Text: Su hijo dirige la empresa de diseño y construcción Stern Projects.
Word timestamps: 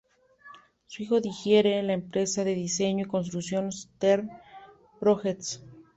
Su 0.87 1.03
hijo 1.03 1.21
dirige 1.21 1.61
la 1.83 1.93
empresa 1.93 2.43
de 2.43 2.55
diseño 2.55 3.05
y 3.05 3.07
construcción 3.07 3.71
Stern 3.71 4.31
Projects. 4.99 5.63